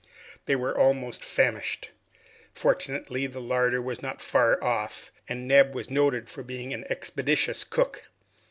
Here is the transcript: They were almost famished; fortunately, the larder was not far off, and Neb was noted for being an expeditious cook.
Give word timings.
They 0.45 0.55
were 0.55 0.75
almost 0.75 1.23
famished; 1.23 1.91
fortunately, 2.55 3.27
the 3.27 3.39
larder 3.39 3.83
was 3.83 4.01
not 4.01 4.19
far 4.19 4.63
off, 4.63 5.11
and 5.29 5.47
Neb 5.47 5.75
was 5.75 5.91
noted 5.91 6.27
for 6.27 6.41
being 6.41 6.73
an 6.73 6.85
expeditious 6.89 7.63
cook. 7.63 8.05